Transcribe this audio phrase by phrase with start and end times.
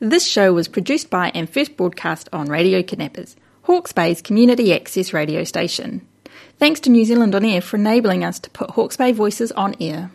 [0.00, 5.12] This show was produced by and first broadcast on Radio Kidnappers, Hawke's Bay's community access
[5.12, 6.06] radio station.
[6.56, 9.74] Thanks to New Zealand On Air for enabling us to put Hawke's Bay voices on
[9.80, 10.12] air.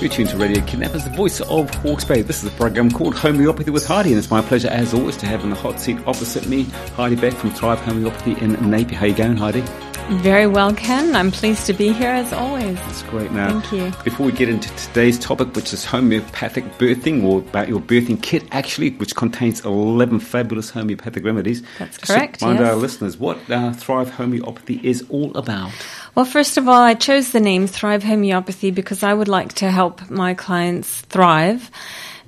[0.00, 2.22] You're tuned to Radio Kidnappers, the voice of Hawke's Bay.
[2.22, 5.26] This is a program called Homeopathy with Heidi, and it's my pleasure, as always, to
[5.26, 6.62] have in the hot seat opposite me
[6.96, 8.98] Heidi Beck from Thrive Homeopathy in Napier.
[8.98, 9.62] How you going, Heidi?
[10.08, 11.16] Very well, Ken.
[11.16, 12.76] I'm pleased to be here as always.
[12.76, 13.32] That's great.
[13.32, 14.04] Now, Thank you.
[14.04, 18.44] Before we get into today's topic, which is homeopathic birthing, or about your birthing kit,
[18.50, 21.62] actually, which contains 11 fabulous homeopathic remedies.
[21.78, 22.68] That's just correct, remind yes.
[22.68, 25.72] our listeners what uh, Thrive Homeopathy is all about.
[26.14, 29.70] Well, first of all, I chose the name Thrive Homeopathy because I would like to
[29.70, 31.70] help my clients thrive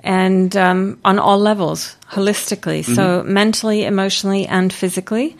[0.02, 2.85] and um, on all levels, holistically.
[2.85, 5.37] So, mentally, emotionally, and physically.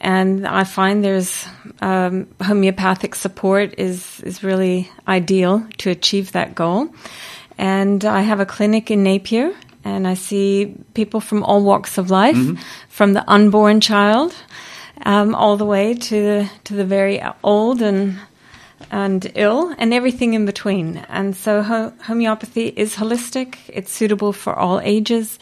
[0.00, 1.46] And I find there's
[1.80, 6.88] um, homeopathic support is, is really ideal to achieve that goal.
[7.58, 9.52] And I have a clinic in Napier,
[9.84, 12.36] and I see people from all walks of life,
[12.88, 14.34] from the unborn child
[15.04, 18.18] um, all the way to to the very old and
[18.90, 20.98] and ill and everything in between.
[21.08, 23.56] And so ho- homeopathy is holistic.
[23.68, 25.38] It's suitable for all ages.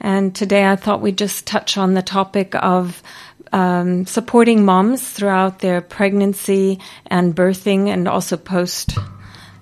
[0.00, 3.02] And today I thought we'd just touch on the topic of
[3.54, 8.98] um, supporting moms throughout their pregnancy and birthing and also post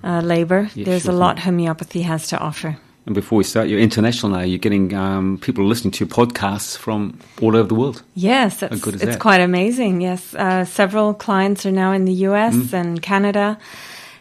[0.02, 0.70] uh, labor.
[0.74, 2.78] Yeah, There's sure a lot homeopathy has to offer.
[3.04, 4.40] And before we start, you're international now.
[4.40, 8.02] You're getting um, people listening to your podcasts from all over the world.
[8.14, 9.20] Yes, that's, good is it's that?
[9.20, 10.00] quite amazing.
[10.00, 12.54] Yes, uh, several clients are now in the U.S.
[12.54, 12.72] Mm.
[12.72, 13.58] and Canada,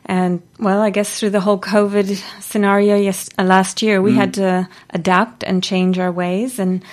[0.05, 4.03] and well, I guess through the whole COVID scenario yes, uh, last year, Mm.
[4.03, 6.83] we had to adapt and change our ways, and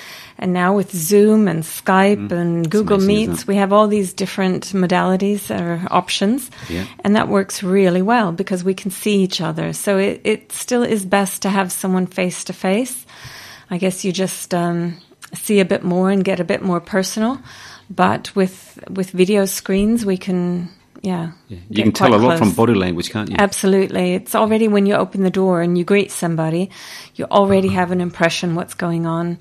[0.41, 3.03] and now with Zoom and Skype and Google Mm.
[3.05, 6.85] amazing, Meets, we have all these different modalities or options, Yeah.
[7.05, 9.73] and that works really well because we can see each other.
[9.73, 13.05] So it, it still is best to have someone face to face.
[13.71, 14.95] I guess you just um,
[15.35, 17.39] see a bit more and get a bit more personal.
[17.91, 20.69] But with with video screens, we can,
[21.03, 21.59] yeah, Yeah.
[21.69, 23.37] You can tell a lot from body language, can't you?
[23.39, 26.71] Absolutely, it's already when you open the door and you greet somebody,
[27.15, 27.77] you already uh-huh.
[27.79, 29.39] have an impression what's going on.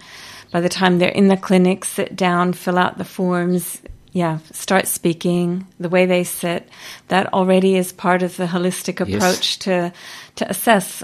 [0.51, 3.81] By the time they're in the clinic, sit down, fill out the forms.
[4.13, 6.69] Yeah, start speaking the way they sit.
[7.09, 9.15] That already is part of the holistic Yes.
[9.15, 9.93] approach to
[10.35, 11.03] to assess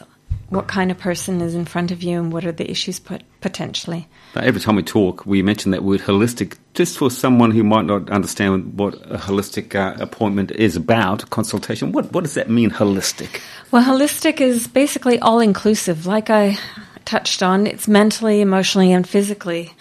[0.54, 3.24] what kind of person is in front of you and what are the issues pot-
[3.42, 4.08] potentially.
[4.34, 7.86] But every time we talk, we mention that word holistic, just for someone who might
[7.86, 11.92] not understand what a holistic uh, appointment is about, consultation.
[11.92, 13.42] What what does that mean, holistic?
[13.72, 16.06] Well, holistic is basically all inclusive.
[16.06, 16.58] Like I
[17.06, 19.74] touched on, it's mentally, emotionally, and physically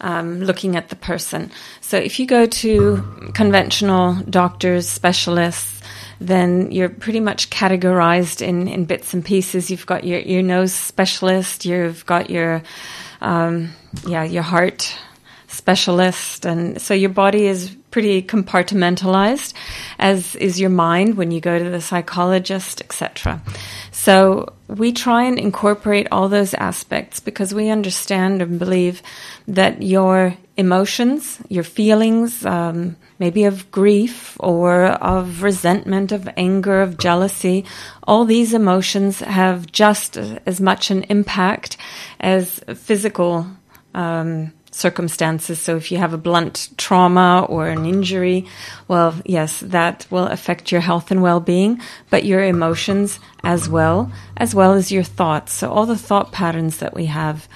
[0.00, 1.50] um, looking at the person.
[1.80, 5.79] So if you go to conventional doctors, specialists,
[6.20, 9.70] then you're pretty much categorized in, in bits and pieces.
[9.70, 12.62] You've got your ear, nose specialist, you've got your,
[13.20, 13.72] um,
[14.06, 14.94] yeah, your heart
[15.50, 19.52] specialist and so your body is pretty compartmentalized
[19.98, 23.42] as is your mind when you go to the psychologist etc
[23.90, 29.02] so we try and incorporate all those aspects because we understand and believe
[29.48, 36.98] that your emotions your feelings um, maybe of grief or of resentment of anger of
[36.98, 37.64] jealousy
[38.02, 41.76] all these emotions have just as much an impact
[42.18, 43.46] as physical
[43.94, 45.60] um, circumstances.
[45.60, 48.46] So if you have a blunt trauma or an injury,
[48.88, 54.54] well, yes, that will affect your health and well-being, but your emotions as well, as
[54.54, 55.52] well as your thoughts.
[55.52, 57.48] So all the thought patterns that we have.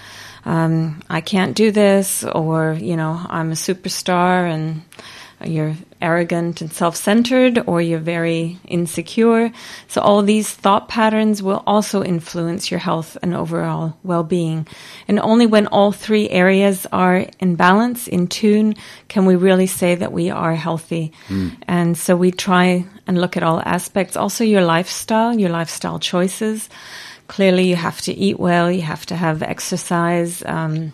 [0.47, 4.83] Um, I can't do this, or you know, I'm a superstar, and
[5.49, 9.51] you're arrogant and self-centered, or you're very insecure.
[9.89, 14.67] So all these thought patterns will also influence your health and overall well-being.
[15.09, 18.75] And only when all three areas are in balance, in tune,
[19.09, 21.13] can we really say that we are healthy.
[21.69, 24.17] And so we try and look at all aspects.
[24.17, 26.69] Also your lifestyle, your lifestyle choices.
[27.29, 30.93] Clearly you have to eat well, you have to have exercise, um,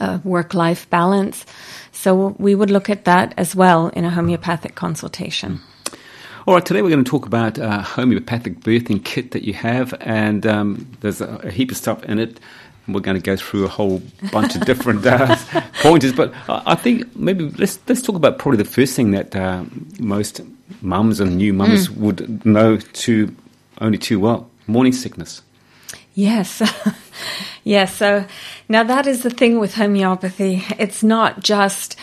[0.00, 1.44] uh, work-life balance.
[1.92, 5.60] So we would look at that as well in a homeopathic consultation.
[6.46, 9.94] All right, today we're going to talk about a homeopathic birthing kit that you have,
[10.00, 12.38] and um, there's a, a heap of stuff in it.
[12.84, 15.36] And we're going to go through a whole bunch of different uh,
[15.82, 19.64] pointers, but I think maybe let's let's talk about probably the first thing that uh,
[19.98, 20.42] most
[20.82, 23.34] mums and new mums would know to
[23.80, 25.40] only too well: morning sickness.
[26.14, 26.62] Yes.
[27.64, 27.94] yes.
[27.96, 28.26] So
[28.68, 30.64] now that is the thing with homeopathy.
[30.78, 31.96] It's not just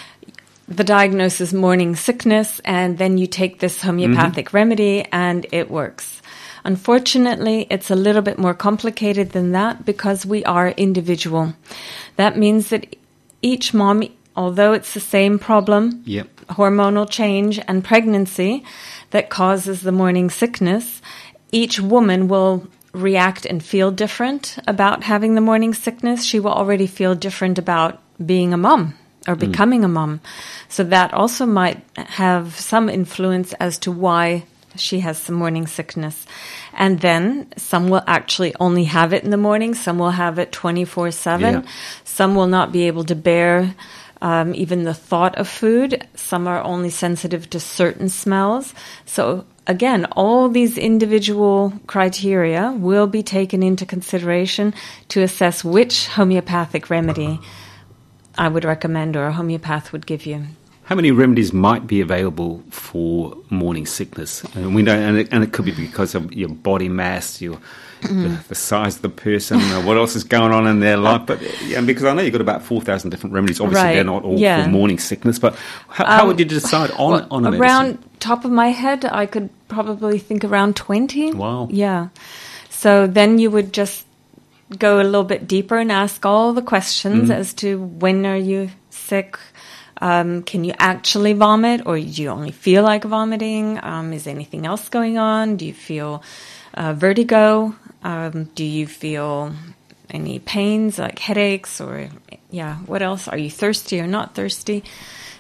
[0.68, 4.58] the diagnosis morning sickness and then you take this homeopathic mm-hmm.
[4.58, 6.22] remedy and it works.
[6.64, 11.54] Unfortunately, it's a little bit more complicated than that because we are individual.
[12.18, 12.96] That means that
[13.42, 14.04] each mom,
[14.36, 16.28] although it's the same problem, Yep.
[16.52, 18.64] hormonal change and pregnancy
[19.10, 21.02] that causes the morning sickness,
[21.52, 26.24] each woman will react and feel different about having the morning sickness.
[26.24, 28.96] She will already feel different about being a mom
[29.28, 30.20] or becoming a mom.
[30.68, 34.46] So that also might have some influence as to why
[34.76, 36.26] she has some morning sickness.
[36.74, 40.52] And then some will actually only have it in the morning, some will have it
[40.52, 41.44] 24 7.
[42.04, 43.76] Some will not be able to bear
[44.22, 46.08] um, even the thought of food.
[46.16, 48.74] Some are only sensitive to certain smells.
[49.06, 54.74] So, again, all these individual criteria will be taken into consideration
[55.10, 57.40] to assess which homeopathic remedy
[58.38, 60.46] I would recommend or a homeopath would give you.
[60.84, 64.44] How many remedies might be available for morning sickness?
[64.56, 67.60] And we know, and it, and it could be because of your body mass, your
[68.02, 71.24] the, the size of the person, uh, what else is going on in their life.
[71.26, 73.60] But yeah, because I know you've got about four thousand different remedies.
[73.60, 74.64] Obviously, Right, they're not all yeah.
[74.64, 75.40] for morning sickness.
[75.40, 75.56] But
[75.88, 78.10] how, how Um, would you decide on Well, on a around medicine?
[78.20, 81.34] top of my head, I could probably think around 20.
[81.34, 81.68] Wow.
[81.72, 82.10] Yeah.
[82.70, 84.06] So then you would just
[84.80, 87.32] go a little bit deeper and ask all the questions Mm-hmm.
[87.40, 89.38] as to when are you sick?
[90.04, 93.80] Um, can you actually vomit or do you only feel like vomiting?
[93.84, 95.58] Um, is anything else going on?
[95.58, 96.24] Do you feel
[96.74, 97.76] uh, vertigo?
[98.04, 99.54] Um, do you feel
[100.10, 102.10] any pains like headaches or
[102.50, 103.28] yeah what else?
[103.28, 104.84] Are you thirsty or not thirsty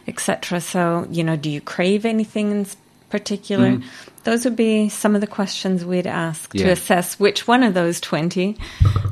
[0.08, 2.66] etc so you know do you crave anything in
[3.10, 3.80] particular?
[4.24, 6.68] Those would be some of the questions we'd ask Yeah.
[6.68, 8.56] to assess which one of those 20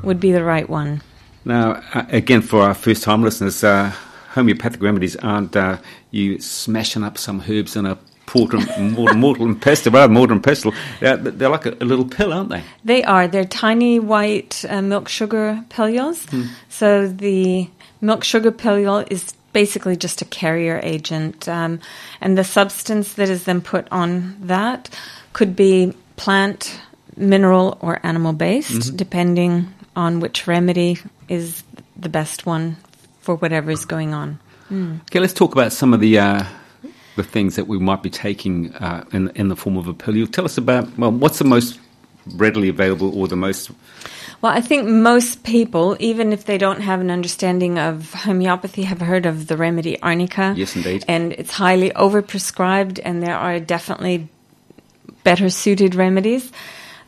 [0.02, 1.02] would be the right one.
[1.44, 3.92] Now, uh, again, for our first time listeners, uh,
[4.30, 5.78] homeopathic remedies aren't uh,
[6.12, 7.98] you smashing up some herbs in a
[8.34, 10.72] mortar, mortar, mortar and pestle, rather mortar and pestle.
[11.00, 12.62] They're, they're like a, a little pill, aren't they?
[12.84, 13.28] They are.
[13.28, 16.26] They're tiny white uh, milk sugar pillules.
[16.68, 17.68] So the
[18.00, 21.48] milk sugar pillule is basically just a carrier agent.
[21.48, 21.80] Um,
[22.20, 24.88] and the substance that is then put on that
[25.32, 26.80] could be plant,
[27.16, 30.98] mineral, or animal based, depending on which remedy
[31.28, 31.62] is
[31.96, 32.76] the best one
[33.20, 34.38] for whatever is going on.
[34.72, 36.44] Okay, let's talk about some of the uh,
[37.20, 40.16] the things that we might be taking uh, in in the form of a pill.
[40.16, 41.78] You tell us about well, what's the most
[42.36, 43.70] readily available or the most
[44.42, 49.00] Well, I think most people, even if they don't have an understanding of homeopathy, have
[49.00, 50.54] heard of the remedy arnica.
[50.56, 51.04] Yes, indeed.
[51.08, 54.28] And it's highly overprescribed, and there are definitely
[55.24, 56.52] better suited remedies.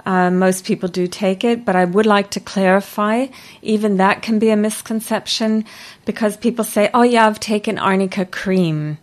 [0.04, 3.26] Uh, most people do take it, but I would like to clarify
[3.62, 5.64] even that can be a misconception
[6.04, 8.98] because people say, oh, yeah, I've taken arnica cream.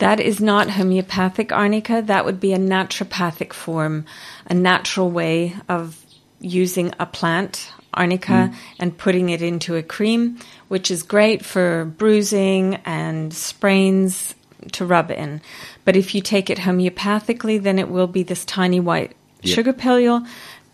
[0.00, 2.02] That is not homeopathic arnica.
[2.04, 4.06] That would be a naturopathic form,
[4.46, 5.96] a natural way of
[6.40, 10.38] using a plant, arnica, and putting it into a cream,
[10.68, 14.34] which is great for bruising and sprains
[14.72, 15.40] to rub in.
[15.84, 19.54] But if you take it homeopathically, then it will be this tiny white Yep.
[19.54, 20.26] sugar pillule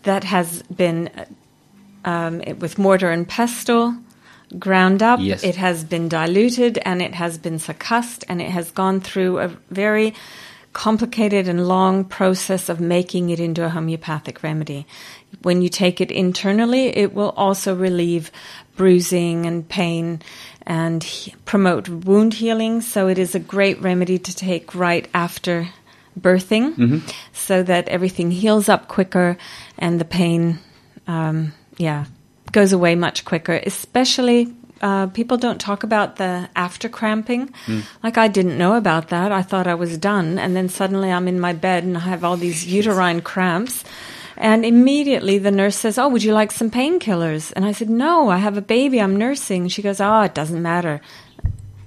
[0.02, 1.08] that has been
[2.04, 3.96] um, it, with mortar and pestle
[4.58, 5.20] ground up.
[5.20, 5.42] Yes.
[5.42, 9.48] It has been diluted and it has been succussed and it has gone through a
[9.70, 10.14] very
[10.72, 14.86] complicated and long process of making it into a homeopathic remedy.
[15.42, 18.30] When you take it internally, it will also relieve
[18.76, 20.20] bruising and pain
[20.66, 22.82] and he- promote wound healing.
[22.82, 25.68] So it is a great remedy to take right after
[26.20, 29.36] birthing so that everything heals up quicker
[29.78, 30.58] and the pain,
[31.06, 32.04] um, yeah,
[32.52, 37.52] goes away much quicker, especially uh, people don't talk about the after cramping.
[38.02, 39.32] Like I didn't know about that.
[39.32, 42.24] I thought I was done, and then suddenly I'm in my bed and I have
[42.24, 43.84] all these uterine cramps.
[44.38, 48.28] And immediately the nurse says, "Oh, would you like some painkillers?" And I said, "No,
[48.28, 49.00] I have a baby.
[49.00, 51.00] I'm nursing." She goes, "Oh, it doesn't matter."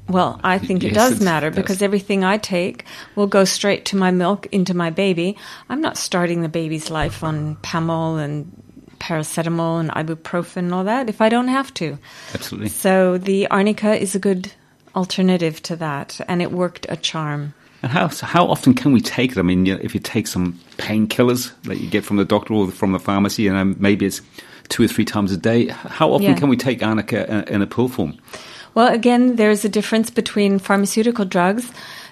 [0.07, 1.57] Well, I think it does matter it does.
[1.57, 2.85] because everything I take
[3.15, 5.37] will go straight to my milk into my baby.
[5.69, 8.51] I'm not starting the baby's life on Pamol and
[8.99, 11.97] paracetamol and ibuprofen and all that if I don't have to.
[12.33, 12.69] absolutely.
[12.69, 14.51] So the arnica is a good
[14.95, 17.53] alternative to that, and it worked a charm.
[17.81, 19.37] And how so how often can we take it?
[19.37, 22.53] I mean, you know, if you take some painkillers that you get from the doctor
[22.53, 24.21] or from the pharmacy, and maybe it's
[24.67, 25.67] two or three times a day.
[25.67, 26.35] How often Yeah.
[26.35, 28.17] can we take arnica in, in a pill form?
[28.75, 31.71] Well, again, there's a difference between pharmaceutical drugs.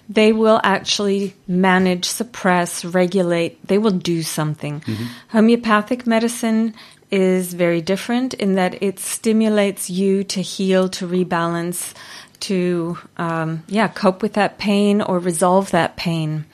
[0.10, 3.66] They will actually manage, suppress, regulate.
[3.68, 4.82] They will do something.
[5.30, 6.74] Homeopathic medicine
[7.12, 11.94] is very different in that it stimulates you to heal, to rebalance,
[12.42, 16.46] to um, yeah, cope with that pain or resolve that pain.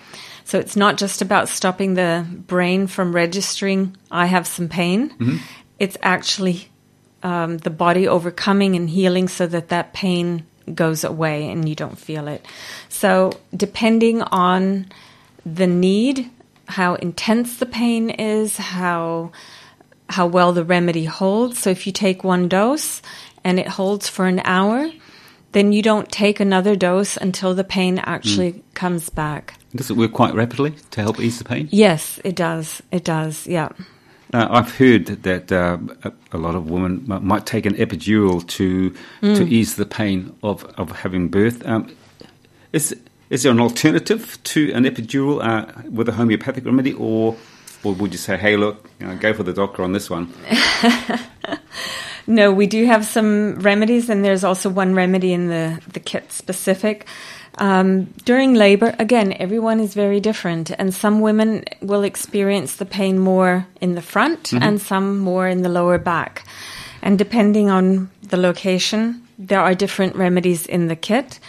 [0.46, 5.14] So it's not just about stopping the brain from registering, I have some pain.
[5.80, 6.70] It's actually
[7.24, 11.98] um, the body overcoming and healing so that that pain goes away and you don't
[11.98, 12.46] feel it.
[12.90, 14.88] So, depending on
[15.46, 16.30] the need,
[16.68, 19.32] how intense the pain is, how
[20.10, 21.60] how well the remedy holds.
[21.60, 23.02] So, if you take one dose
[23.44, 24.90] and it holds for an hour,
[25.54, 28.60] then you don't take another dose until the pain actually hmm.
[28.74, 29.56] comes back.
[29.76, 31.68] Does it work quite rapidly to help ease the pain?
[31.72, 32.82] Yes, it does.
[32.92, 33.48] It does.
[33.48, 33.70] Yeah.
[34.34, 35.78] Uh, I've heard that uh,
[36.32, 38.90] a, lot of women might take an epidural to
[39.22, 41.66] to ease the pain of, of having birth.
[41.68, 41.96] Um,
[42.72, 42.96] is
[43.30, 47.36] is there an alternative to an epidural uh, with a homeopathic remedy, or
[47.84, 50.34] or would you say, hey, look, you know, go for the doctor on this one?
[52.26, 56.32] No, we do have some remedies, and there's also one remedy in the, the kit
[56.32, 57.06] specific.
[57.58, 63.20] Um, during labor, again, everyone is very different, and some women will experience the pain
[63.20, 66.46] more in the front and some more in the lower back.
[67.02, 71.40] And depending on the location, there are different remedies in the kit.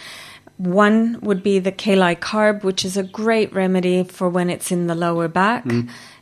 [0.57, 4.87] One would be the Kali carb, which is a great remedy for when it's in
[4.87, 5.65] the lower back.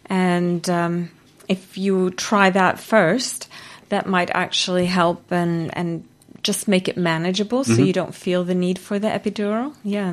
[0.06, 1.10] And um,
[1.50, 3.50] if you try that first,
[3.94, 6.04] that might actually help and, and
[6.42, 7.84] just make it manageable so mm-hmm.
[7.84, 9.76] you don't feel the need for the epidural.
[9.84, 10.12] Yeah.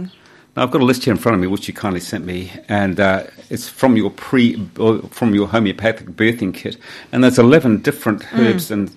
[0.56, 2.52] Now, I've got a list here in front of me, which you kindly sent me,
[2.68, 6.76] and uh, it's from your pre uh, from your homeopathic birthing kit,
[7.12, 8.38] and there's eleven different mm.
[8.38, 8.94] herbs and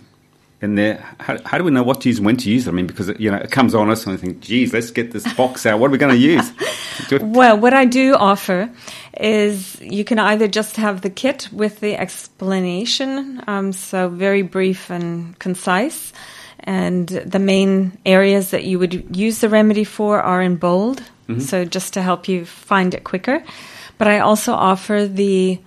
[0.63, 1.05] in there.
[1.20, 2.75] How, how do we know what to use and when to use them?
[2.75, 5.12] I mean, because you know it comes on us, and we think, geez, let's get
[5.12, 5.77] this box out.
[5.79, 6.51] What are we going to use?
[7.22, 8.70] Well, what I do offer
[9.20, 14.91] is you can either just have the kit with the explanation, um, so very brief
[14.91, 16.13] and concise.
[16.60, 21.01] And the main areas that you would use the remedy for are in bold,
[21.39, 23.43] so just to help you find it quicker.
[23.98, 25.60] But I also offer the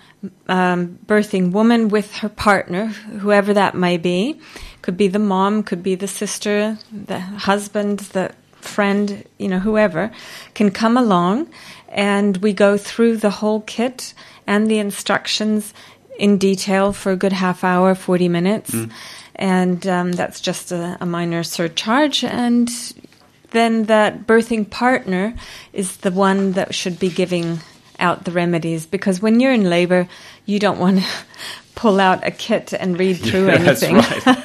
[0.49, 4.41] um, birthing woman with her partner, whoever that may be.
[4.87, 10.13] Could be the mom, could be the sister, the husband, the friend, you know, whoever
[10.55, 11.49] can come along
[11.89, 14.15] and we go through the whole kit
[14.47, 15.75] and the instructions
[16.21, 18.77] in detail for a good half hour, 40 minutes.
[19.35, 22.23] And um, that's just a, a minor surcharge.
[22.23, 22.71] And
[23.51, 25.35] then that birthing partner
[25.73, 27.59] is the one that should be giving
[27.99, 30.07] out the remedies because when you're in labor,
[30.45, 31.07] you don't want to
[31.75, 34.23] pull out a kit and read through Yeah, that's anything.
[34.35, 34.45] right.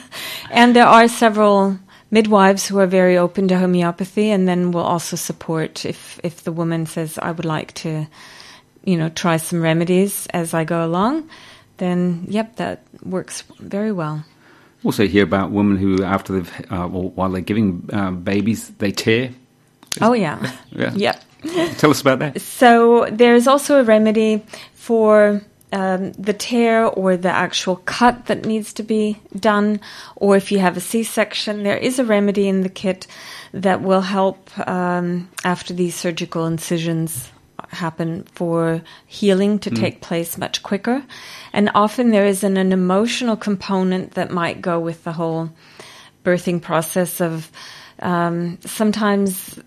[0.51, 1.77] And there are several
[2.11, 6.51] midwives who are very open to homeopathy and then will also support if if the
[6.51, 8.05] woman says I would like to
[8.85, 11.29] you know try some remedies as I go along
[11.77, 14.23] then yep that works very well
[14.83, 18.91] Also, hear about women who, after they've, uh, or while they're giving uh, babies, they
[18.91, 19.29] tear.
[20.01, 20.37] oh yeah
[20.71, 20.91] Yeah.
[20.95, 21.21] yep
[21.77, 22.41] Tell us about that.
[22.41, 24.41] So there's also a remedy
[24.73, 25.41] for
[25.71, 29.79] um, the tear or the actual cut that needs to be done,
[30.15, 33.07] or if you have a C-section, there is a remedy in the kit
[33.53, 37.29] that will help um, after these surgical incisions
[37.69, 41.03] happen for healing to take place much quicker.
[41.53, 45.49] And often there is an, an emotional component that might go with the whole
[46.25, 47.49] birthing process of
[47.99, 49.59] um, sometimes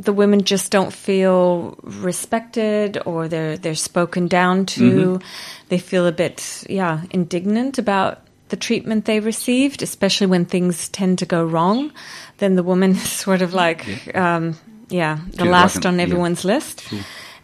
[0.00, 5.20] the women just don't feel respected or they're they're spoken down to.
[5.68, 11.18] They feel a bit yeah indignant about the treatment they received, especially when things tend
[11.18, 11.92] to go wrong.
[12.38, 14.56] Then the woman is sort of like um,
[14.88, 16.02] yeah the last on yeah.
[16.02, 16.82] everyone's list.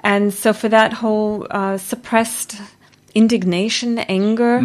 [0.01, 2.57] And so for that whole uh, suppressed
[3.15, 4.63] indignation, anger.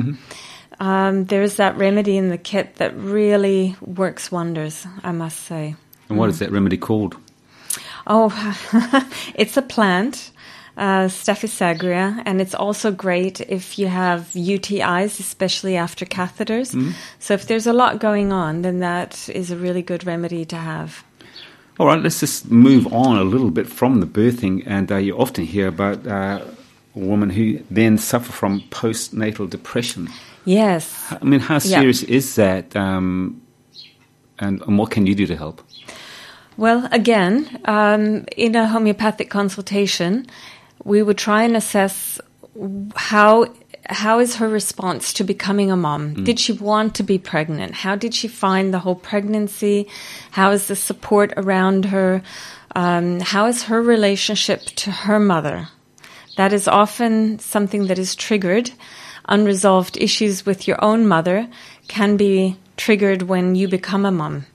[0.79, 5.75] Um, there's that remedy in the kit that really works wonders, I must say.
[6.09, 7.15] And what is that remedy called?
[8.07, 8.29] Oh,
[9.35, 10.31] it's a plant,
[10.77, 16.93] uh, Staphysagria, and it's also great if you have UTIs, especially after catheters.
[17.19, 20.55] So if there's a lot going on, then that is a really good remedy to
[20.55, 21.03] have.
[21.79, 24.63] All right, let's just move on a little bit from the birthing.
[24.65, 26.45] And uh, you often hear about uh,
[26.93, 30.09] women who then suffer from postnatal depression.
[30.45, 30.93] Yes.
[31.21, 31.59] I mean, how Yeah.
[31.79, 32.75] serious is that?
[32.75, 33.41] Um,
[34.39, 35.61] and, and what can you do to help?
[36.57, 40.27] Well, again, um, in a homeopathic consultation,
[40.83, 42.19] we would try and assess
[42.95, 43.47] how
[43.89, 46.23] how is her response to becoming a mom?
[46.23, 47.73] Did she want to be pregnant?
[47.73, 49.87] How did she find the whole pregnancy?
[50.31, 52.21] How is the support around her?
[52.75, 55.67] Um, how is her relationship to her mother?
[56.37, 58.71] That is often something that is triggered.
[59.27, 61.49] Unresolved issues with your own mother
[61.87, 64.45] can be triggered when you become a mom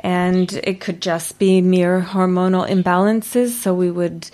[0.00, 3.50] and it could just be mere hormonal imbalances.
[3.50, 4.30] So we would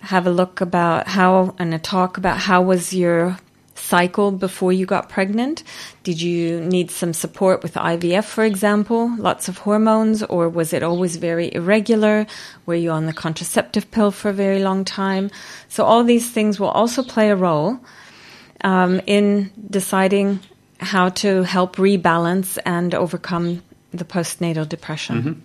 [0.00, 3.38] have a look about how and a talk about how was your
[3.74, 5.62] cycle before you got pregnant?
[6.02, 10.82] Did you need some support with IVF, for example, lots of hormones, or was it
[10.82, 12.26] always very irregular?
[12.66, 15.30] Were you on the contraceptive pill for a very long time?
[15.68, 17.80] So, all these things will also play a role
[18.64, 20.40] um, in deciding
[20.78, 23.62] how to help rebalance and overcome
[23.92, 25.22] the postnatal depression.
[25.22, 25.40] Mm-hmm.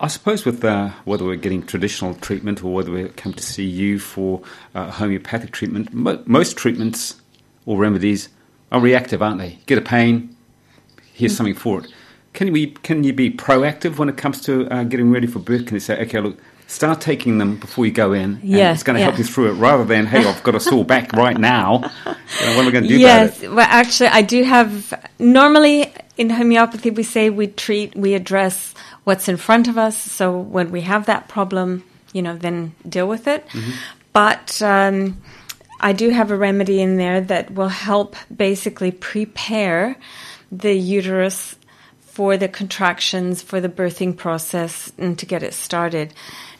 [0.00, 3.64] I suppose with uh, whether we're getting traditional treatment or whether we come to see
[3.64, 4.42] you for
[4.74, 7.20] uh, homeopathic treatment, mo- most treatments
[7.66, 8.28] or remedies
[8.70, 9.58] are reactive, aren't they?
[9.66, 10.36] Get a pain,
[11.12, 11.36] here's mm-hmm.
[11.36, 11.92] something for it.
[12.32, 12.68] Can we?
[12.68, 15.66] Can you be proactive when it comes to uh, getting ready for birth?
[15.66, 18.38] Can you say, okay, look, start taking them before you go in.
[18.42, 19.06] Yeah, it's going to yeah.
[19.06, 21.90] help you through it, rather than hey, I've got a sore back right now.
[22.06, 23.54] You know, what am I going to do yes, about it?
[23.54, 24.94] well, actually, I do have.
[25.18, 29.96] Normally, in homeopathy, we say we treat, we address what's in front of us.
[29.96, 33.46] So when we have that problem, you know, then deal with it.
[33.48, 33.70] Mm-hmm.
[34.12, 35.22] But um,
[35.80, 39.96] I do have a remedy in there that will help basically prepare
[40.50, 41.54] the uterus
[42.00, 46.12] for the contractions, for the birthing process, and to get it started.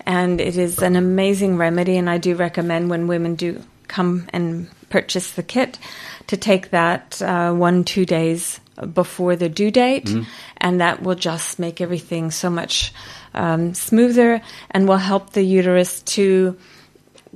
[0.06, 4.70] And it is an amazing remedy, and I do recommend when women do come and
[4.88, 5.78] purchase the kit
[6.28, 10.28] to take that uh, one, two days before the due date, mm-hmm.
[10.58, 12.92] and that will just make everything so much
[13.34, 16.56] um, smoother and will help the uterus to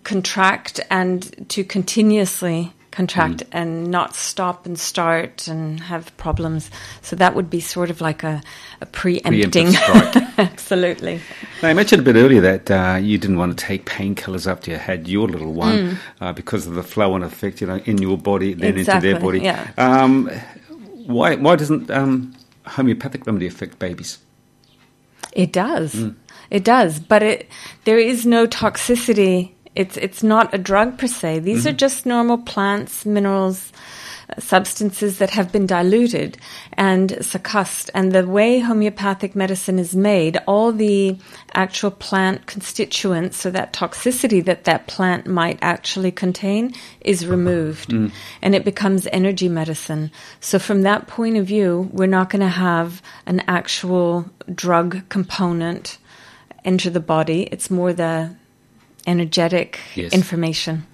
[0.05, 3.49] contract and to continuously contract mm.
[3.53, 6.71] and not stop and start and have problems.
[7.01, 8.41] So that would be sort of like a,
[8.81, 9.75] a preempting.
[10.39, 11.21] Absolutely.
[11.63, 14.71] Now, I mentioned a bit earlier that uh, you didn't want to take painkillers after
[14.71, 15.99] you had your little one mm.
[16.21, 19.21] uh, because of the flow and effect, you know, in your body, then exactly, into
[19.21, 19.41] their body.
[19.41, 19.71] Yeah.
[19.79, 20.31] Um,
[21.07, 22.35] why, why doesn't um,
[22.67, 24.19] homeopathic remedy affect babies?
[25.33, 25.95] It does.
[25.95, 26.17] Mm.
[26.51, 27.49] It does, but it
[27.85, 31.41] there is no toxicity it's it's not a drug per se.
[31.41, 31.69] These mm-hmm.
[31.69, 33.73] are just normal plants, minerals,
[34.39, 36.39] substances that have been diluted
[36.75, 37.91] and succussed.
[37.95, 41.19] And the way homeopathic medicine is made, all the
[41.55, 48.13] actual plant constituents, so that toxicity that that plant might actually contain, is removed, mm.
[48.41, 50.11] and it becomes energy medicine.
[50.41, 55.99] So from that point of view, we're not going to have an actual drug component
[56.65, 57.43] enter the body.
[57.51, 58.35] It's more the
[59.07, 60.13] energetic yes.
[60.13, 60.87] information.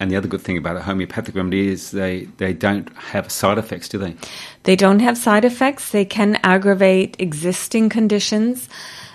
[0.00, 3.58] And the other good thing about a homeopathic remedy is they, they don't have side
[3.58, 4.14] effects, do they?
[4.62, 5.90] They don't have side effects.
[5.90, 8.68] They can aggravate existing conditions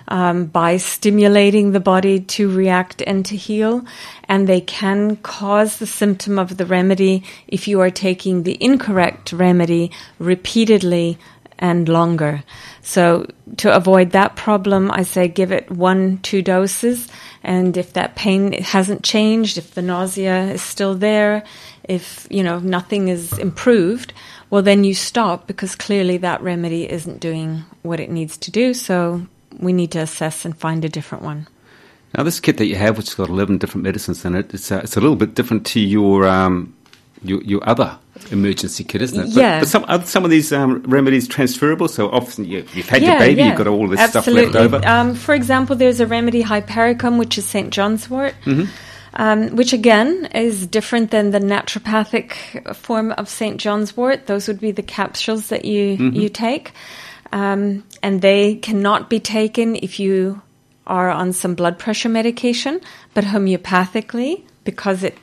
[0.08, 3.84] um, by stimulating the body to react and to heal.
[4.24, 9.32] And they can cause the symptom of the remedy if you are taking the incorrect
[9.32, 11.18] remedy repeatedly
[11.58, 12.42] and longer.
[12.82, 13.26] So
[13.58, 17.08] to avoid that problem, I say give it one, two doses.
[17.44, 21.44] And if that pain hasn't changed, if the nausea is still there,
[21.84, 24.14] if, you know, nothing is improved,
[24.48, 28.72] well, then you stop because clearly that remedy isn't doing what it needs to do.
[28.72, 29.26] So
[29.58, 31.46] we need to assess and find a different one.
[32.16, 34.72] Now, this kit that you have, which has got 11 different medicines in it, it's,
[34.72, 36.74] uh, it's a little bit different to your um,
[37.24, 37.98] your, your other
[38.30, 39.28] emergency kit, isn't it?
[39.30, 39.60] Yeah.
[39.60, 41.88] But, some some of these um, remedies transferable.
[41.88, 43.48] So often you, have had yeah, your baby, yeah.
[43.48, 44.50] you've got all this Absolutely.
[44.50, 44.86] stuff left over.
[44.86, 47.70] Um, for example, there's a remedy hypericum, which is St.
[47.70, 48.34] John's wort.
[48.44, 48.70] Mm-hmm.
[49.16, 53.60] Um, which again is different than the naturopathic form of St.
[53.60, 54.26] John's wort.
[54.26, 56.16] Those would be the capsules that you mm-hmm.
[56.16, 56.72] you take,
[57.30, 60.42] um, and they cannot be taken if you
[60.88, 62.80] are on some blood pressure medication.
[63.14, 65.16] But homeopathically, because it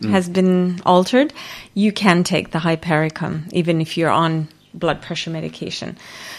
[0.00, 0.10] mm.
[0.10, 1.32] has been altered,
[1.74, 5.96] you can take the hypericum even if you're on blood pressure medication.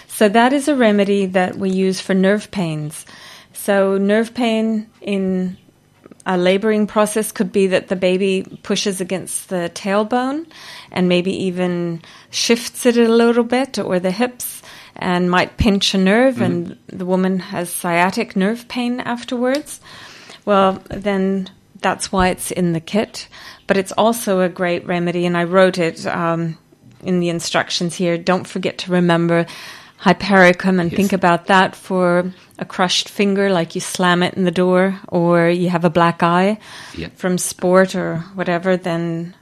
[0.08, 3.06] So that is a remedy that we use for nerve pains.
[3.54, 5.58] So nerve pain in
[6.26, 10.48] a laboring process could be that the baby pushes against the tailbone
[10.92, 14.62] and maybe even shifts it a little bit or the hips
[14.96, 19.80] and might pinch a nerve mm and the woman has sciatic nerve pain afterwards.
[20.46, 21.50] Well, then
[21.82, 23.28] that's why it's in the kit.
[23.68, 26.58] But it's also a great remedy, and I wrote it um,
[27.04, 28.18] in the instructions here.
[28.18, 29.46] Don't forget to remember
[29.98, 30.98] hypericum and yes.
[30.98, 35.50] think about that for a crushed finger, like you slam it in the door, or
[35.50, 36.60] you have a black eye
[37.16, 39.34] from sport or whatever, then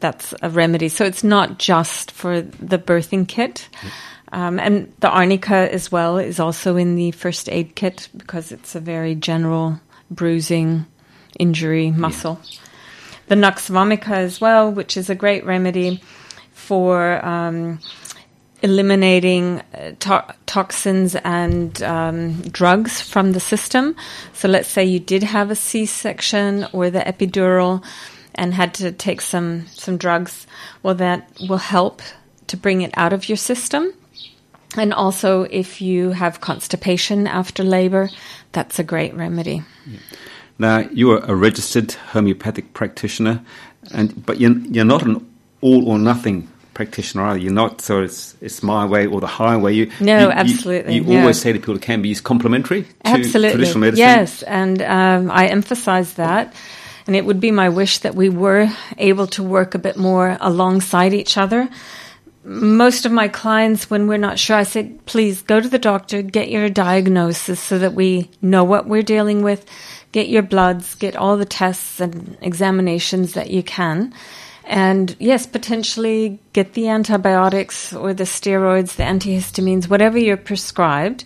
[0.00, 0.88] that's a remedy.
[0.88, 3.68] So it's not just for the birthing kit.
[4.32, 8.74] Um, and the arnica as well is also in the first aid kit because it's
[8.74, 10.86] a very general bruising
[11.38, 12.40] injury muscle.
[12.42, 12.58] Yeah.
[13.28, 16.02] The nux vomica as well, which is a great remedy
[16.52, 17.78] for um,
[18.62, 23.96] eliminating uh, to- toxins and um, drugs from the system.
[24.32, 27.84] So let's say you did have a C-section or the epidural
[28.34, 30.46] and had to take some some drugs.
[30.82, 32.02] Well, that will help
[32.46, 33.92] to bring it out of your system.
[34.76, 38.08] And also, if you have constipation after labor,
[38.52, 39.64] that's a great remedy.
[40.60, 43.40] Now, you are a registered homeopathic practitioner,
[43.94, 45.26] and but you're, you're not an
[45.62, 47.38] all or nothing practitioner either.
[47.38, 49.72] You're not so it's it's my way or the highway.
[49.74, 51.20] You No, you- absolutely, You, you yeah.
[51.20, 53.50] always say to people it can be used complementary to Absolutely.
[53.52, 53.98] traditional medicine.
[54.06, 56.54] Yes, and um, I emphasize that.
[57.06, 58.68] And it would be my wish that we were
[58.98, 61.68] able to work a bit more alongside each other.
[62.44, 66.22] Most of my clients, when we're not sure, I say, please go to the doctor,
[66.22, 69.66] get your diagnosis so that we know what we're dealing with,
[70.12, 74.12] get your bloods, get all the tests and examinations that you can.
[74.64, 81.24] And yes, potentially get the antibiotics or the steroids, the antihistamines, whatever you're prescribed.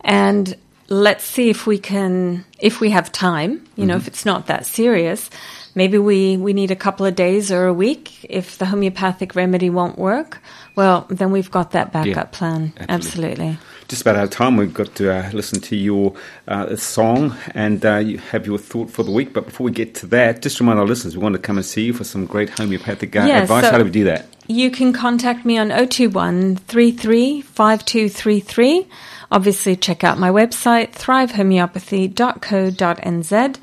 [0.00, 0.56] And
[0.88, 4.00] let's see if we can, if we have time, you know, mm-hmm.
[4.00, 5.28] if it's not that serious,
[5.74, 8.24] maybe we, we need a couple of days or a week.
[8.24, 10.40] If the homeopathic remedy won't work,
[10.74, 12.72] well, then we've got that backup plan.
[12.88, 13.48] absolutely.
[13.48, 13.58] Absolutely.
[13.88, 14.56] Just about out of time.
[14.58, 16.12] We've got to uh, listen to your
[16.46, 19.32] uh, song and uh, you have your thought for the week.
[19.32, 21.64] But before we get to that, just remind our listeners we want to come and
[21.64, 23.64] see you for some great homeopathic uh, Yeah, advice.
[23.64, 24.26] so- How do we do that?
[24.46, 28.86] You can contact me on 021 33 5233.
[29.30, 33.56] Obviously, check out my website, thrivehomeopathy.co.nz.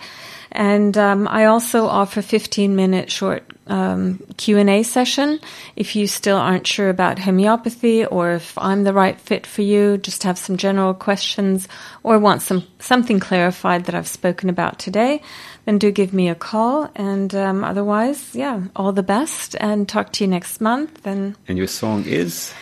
[0.56, 5.42] And um, I also offer 15 minute short um, Q&A session.
[5.76, 9.98] If you still aren't sure about homeopathy or if I'm the right fit for you,
[9.98, 11.68] just have some general questions
[12.04, 15.22] or want some something clarified that I've spoken about today,
[15.66, 16.90] then do give me a call.
[16.96, 21.06] And um, otherwise, yeah, all the best and talk to you next month.
[21.06, 22.54] And And your song is?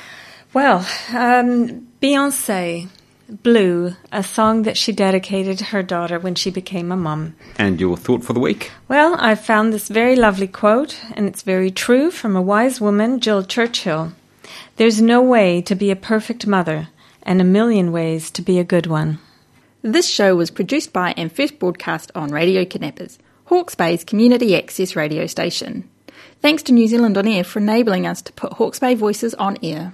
[0.53, 0.79] well,
[1.13, 2.89] um, Beyonce,
[3.30, 7.36] Blue, a song that she dedicated to her daughter when she became a mum.
[7.58, 8.72] And your thought for the week?
[8.88, 13.20] Well, I found this very lovely quote, and it's very true from a wise woman,
[13.20, 14.12] Jill Churchill.
[14.76, 16.90] There's no way to be a perfect mother,
[17.24, 19.20] and a million ways to be a good one.
[19.82, 24.96] This show was produced by and first broadcast on Radio Kidnappers, Hawke's Bay's community access
[24.96, 25.90] radio station.
[26.42, 29.58] Thanks to New Zealand On Air for enabling us to put Hawke's Bay voices on
[29.64, 29.94] air.